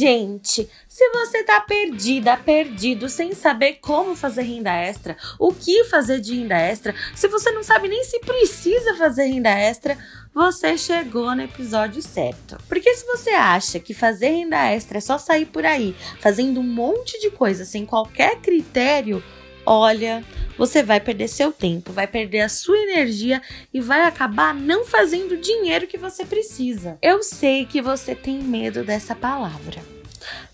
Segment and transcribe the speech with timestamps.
[0.00, 0.66] Gente!
[0.88, 6.36] Se você tá perdida, perdido, sem saber como fazer renda extra, o que fazer de
[6.36, 9.98] renda extra, se você não sabe nem se precisa fazer renda extra,
[10.34, 12.56] você chegou no episódio certo.
[12.66, 16.66] Porque se você acha que fazer renda extra é só sair por aí fazendo um
[16.66, 19.22] monte de coisa sem qualquer critério,
[19.70, 20.22] olha,
[20.58, 23.40] você vai perder seu tempo, vai perder a sua energia
[23.72, 26.98] e vai acabar não fazendo o dinheiro que você precisa.
[27.00, 29.80] Eu sei que você tem medo dessa palavra.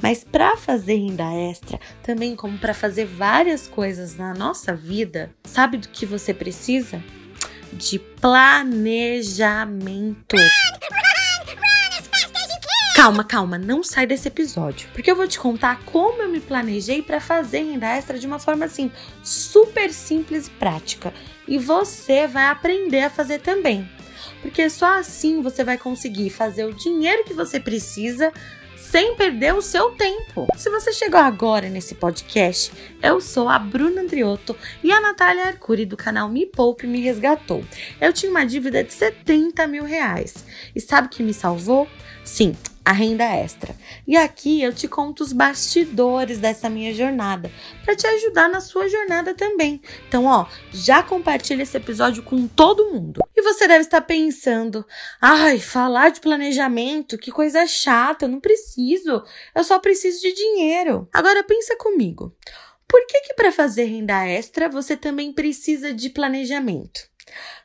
[0.00, 5.76] Mas para fazer renda extra, também como para fazer várias coisas na nossa vida, sabe
[5.76, 7.02] do que você precisa?
[7.72, 10.36] De planejamento.
[13.00, 17.00] Calma, calma, não sai desse episódio, porque eu vou te contar como eu me planejei
[17.00, 18.92] para fazer renda extra de uma forma assim
[19.24, 21.14] super simples e prática,
[21.48, 23.88] e você vai aprender a fazer também.
[24.42, 28.30] Porque só assim você vai conseguir fazer o dinheiro que você precisa
[28.76, 30.46] sem perder o seu tempo.
[30.58, 32.70] Se você chegou agora nesse podcast,
[33.02, 34.54] eu sou a Bruna Andriotto
[34.84, 37.64] e a Natália Arcuri do canal Me Poupe me resgatou.
[37.98, 40.44] Eu tinha uma dívida de 70 mil reais.
[40.76, 41.88] E sabe o que me salvou?
[42.24, 43.74] Sim, a renda extra.
[44.06, 47.50] E aqui eu te conto os bastidores dessa minha jornada,
[47.84, 49.80] para te ajudar na sua jornada também.
[50.08, 53.20] Então, ó, já compartilha esse episódio com todo mundo.
[53.36, 54.84] E você deve estar pensando:
[55.20, 59.22] "Ai, falar de planejamento, que coisa chata, eu não preciso.
[59.54, 61.08] Eu só preciso de dinheiro".
[61.12, 62.34] Agora pensa comigo.
[62.88, 67.09] Por que que para fazer renda extra você também precisa de planejamento?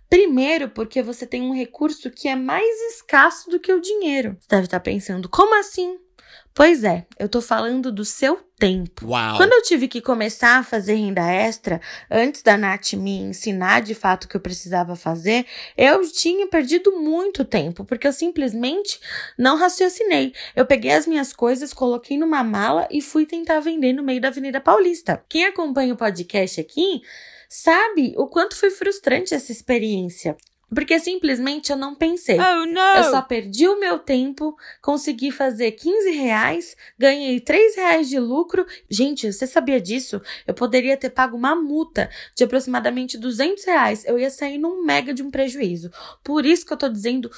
[0.10, 4.38] Primeiro, porque você tem um recurso que é mais escasso do que o dinheiro.
[4.40, 5.98] Você deve estar pensando, como assim?
[6.56, 9.08] Pois é, eu tô falando do seu tempo.
[9.08, 9.36] Uau!
[9.36, 13.94] Quando eu tive que começar a fazer renda extra, antes da Nath me ensinar de
[13.94, 15.46] fato o que eu precisava fazer,
[15.78, 19.02] eu tinha perdido muito tempo, porque eu simplesmente
[19.38, 20.32] não raciocinei.
[20.56, 24.30] Eu peguei as minhas coisas, coloquei numa mala e fui tentar vender no meio da
[24.30, 25.22] Avenida Paulista.
[25.28, 27.02] Quem acompanha o podcast aqui
[27.50, 30.38] sabe o quanto foi frustrante essa experiência.
[30.74, 32.38] Porque simplesmente eu não pensei.
[32.40, 32.98] Oh, não!
[32.98, 38.66] Eu só perdi o meu tempo, consegui fazer 15 reais, ganhei 3 reais de lucro.
[38.90, 40.22] Gente, você sabia disso?
[40.46, 44.06] Eu poderia ter pago uma multa de aproximadamente 200 reais.
[44.06, 45.92] Eu ia sair num mega de um prejuízo.
[46.24, 47.32] Por isso que eu tô dizendo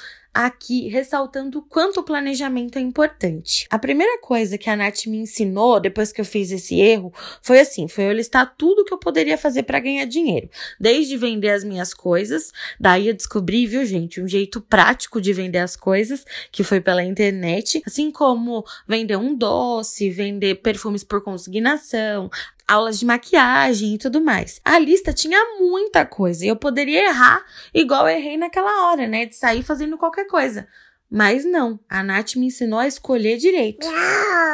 [0.46, 3.66] aqui, ressaltando o quanto o planejamento é importante.
[3.70, 7.12] A primeira coisa que a Nath me ensinou depois que eu fiz esse erro
[7.42, 10.48] foi assim: foi eu listar tudo que eu poderia fazer para ganhar dinheiro.
[10.78, 15.58] Desde vender as minhas coisas, daí eu descobri, viu, gente, um jeito prático de vender
[15.58, 22.30] as coisas, que foi pela internet, assim como vender um doce, vender perfumes por consignação,
[22.68, 24.60] aulas de maquiagem e tudo mais.
[24.64, 27.42] A lista tinha muita coisa e eu poderia errar
[27.72, 29.24] igual eu errei naquela hora, né?
[29.24, 30.68] De sair fazendo qualquer coisa.
[31.10, 33.86] Mas não, a Nath me ensinou a escolher direito.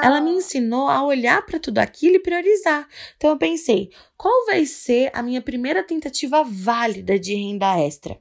[0.03, 2.87] Ela me ensinou a olhar para tudo aquilo e priorizar.
[3.17, 8.19] Então eu pensei, qual vai ser a minha primeira tentativa válida de renda extra?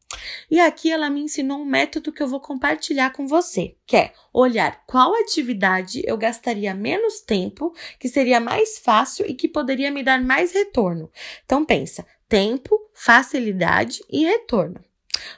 [0.49, 4.13] E aqui ela me ensinou um método que eu vou compartilhar com você, que é
[4.33, 10.03] olhar qual atividade eu gastaria menos tempo, que seria mais fácil e que poderia me
[10.03, 11.11] dar mais retorno.
[11.45, 14.83] Então pensa, tempo, facilidade e retorno.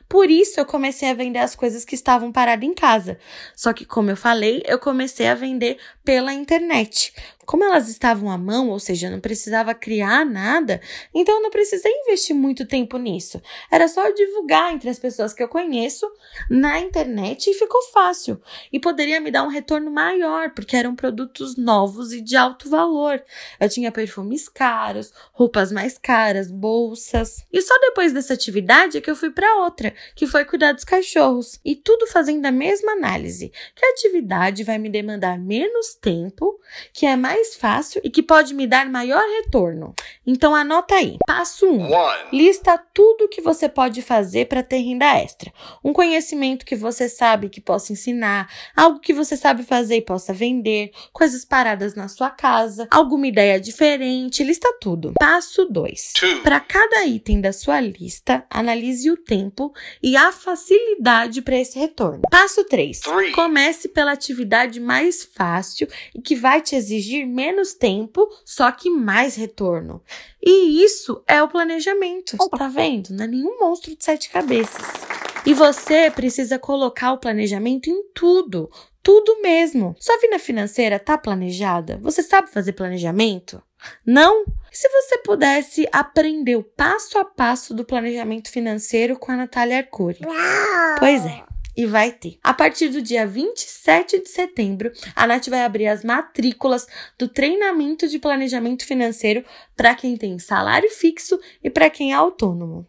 [0.08, 3.18] Por isso eu comecei a vender as coisas que estavam paradas em casa.
[3.56, 7.12] Só que, como eu falei, eu comecei a vender pela internet.
[7.46, 10.82] Como elas estavam à mão, ou seja, não precisava criar nada,
[11.14, 13.40] então eu não precisei investir muito tempo nisso.
[13.72, 16.10] Era só divulgar entre as pessoas que eu conheço
[16.50, 18.42] na internet e ficou fácil.
[18.74, 23.24] E poderia me dar um retorno maior, porque eram produtos novos e de alto valor.
[23.60, 27.46] Eu tinha perfumes caros, roupas mais caras, bolsas.
[27.54, 30.84] E só depois dessa atividade é que eu fui para outra, que foi cuidar dos
[30.84, 31.60] cachorros.
[31.64, 36.60] E tudo fazendo a mesma análise, que a atividade vai me demandar menos tempo,
[36.94, 39.94] que é mais fácil e que pode me dar maior retorno.
[40.26, 41.18] Então anota aí.
[41.26, 41.70] Passo 1.
[41.72, 41.90] Um,
[42.32, 45.52] lista tudo que você pode fazer para ter renda extra.
[45.84, 50.34] Um conhecimento que você sabe que possa ensinar, algo que você sabe fazer e possa
[50.34, 55.14] vender, coisas paradas na sua casa, alguma ideia diferente, lista tudo.
[55.20, 56.14] Passo 2.
[56.44, 62.24] Para cada item da sua lista, analise o tempo e a facilidade para esse retorno.
[62.30, 63.02] Passo 3.
[63.34, 68.90] Comece pela atividade mais fácil benefício e que vai te exigir menos tempo, só que
[68.90, 70.02] mais retorno.
[70.42, 72.38] E isso é o planejamento.
[72.50, 73.10] Tá vendo?
[73.12, 74.86] Não é nenhum monstro de sete cabeças.
[75.46, 78.70] E você precisa colocar o planejamento em tudo.
[79.04, 79.96] Tudo mesmo.
[80.00, 82.00] Sua vida financeira tá planejada?
[82.02, 83.62] Você sabe fazer planejamento?
[84.04, 84.44] Não?
[84.72, 89.78] E se você pudesse aprender o passo a passo do planejamento financeiro com a Natália
[89.78, 90.20] Arcuri?
[90.98, 91.44] Pois é.
[91.76, 92.38] E vai ter.
[92.42, 96.88] A partir do dia 27 de setembro, a Nath vai abrir as matrículas
[97.18, 99.44] do treinamento de planejamento financeiro
[99.76, 102.88] para quem tem salário fixo e para quem é autônomo.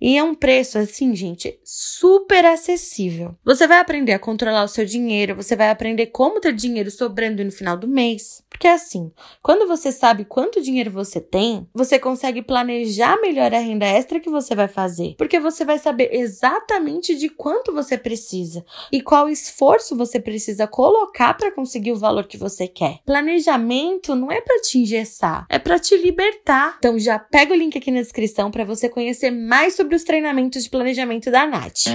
[0.00, 3.34] E é um preço, assim, gente, super acessível.
[3.44, 7.44] Você vai aprender a controlar o seu dinheiro, você vai aprender como ter dinheiro sobrando
[7.44, 8.42] no final do mês.
[8.48, 9.10] Porque assim,
[9.42, 14.30] quando você sabe quanto dinheiro você tem, você consegue planejar melhor a renda extra que
[14.30, 15.14] você vai fazer.
[15.16, 21.34] Porque você vai saber exatamente de quanto você precisa e qual esforço você precisa colocar
[21.34, 22.98] para conseguir o valor que você quer.
[23.06, 26.76] Planejamento não é para te engessar, é para te libertar.
[26.78, 30.02] Então já pega o link aqui na descrição para você conhecer mais mais sobre os
[30.02, 31.86] treinamentos de planejamento da Nath.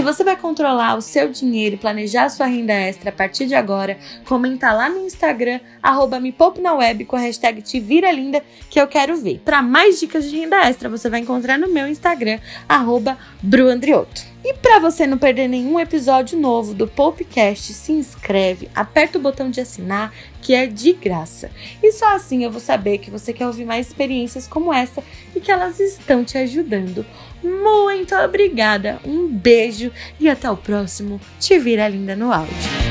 [0.00, 3.44] Se você vai controlar o seu dinheiro e planejar a sua renda extra a partir
[3.44, 8.10] de agora, comenta lá no Instagram, arroba me na web com a hashtag Te Vira
[8.10, 9.42] Linda, que eu quero ver.
[9.44, 14.22] Para mais dicas de renda extra, você vai encontrar no meu Instagram, arroba Bruandrioto.
[14.42, 19.50] E para você não perder nenhum episódio novo do Popcast, se inscreve, aperta o botão
[19.50, 21.50] de assinar, que é de graça.
[21.82, 25.04] E só assim eu vou saber que você quer ouvir mais experiências como essa
[25.36, 27.04] e que elas estão te ajudando.
[27.42, 32.89] Muito obrigada, um beijo e até o próximo Te Vira Linda no Áudio.